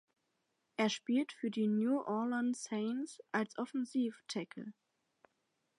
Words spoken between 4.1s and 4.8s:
Tackle.